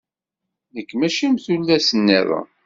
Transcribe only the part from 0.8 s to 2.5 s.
mačči am tullas-niḍen.